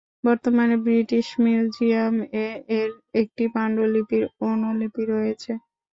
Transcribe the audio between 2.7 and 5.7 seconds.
এর একটি পাণ্ডুলিপির অনুলিপি রয়েছে।